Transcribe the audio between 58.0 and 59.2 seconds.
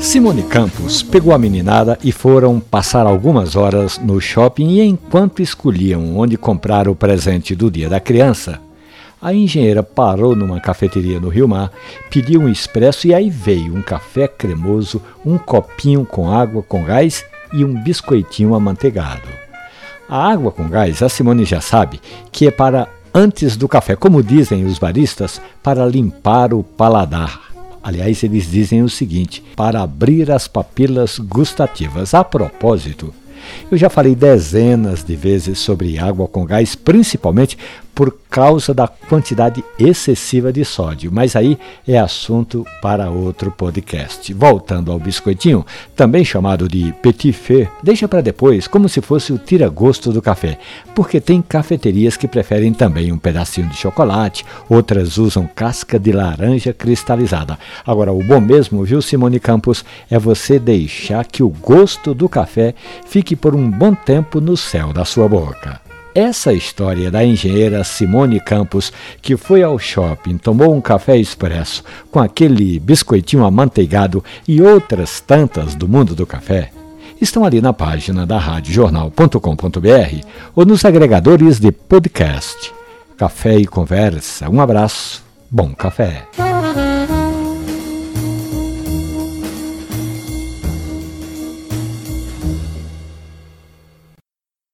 o bom mesmo, viu,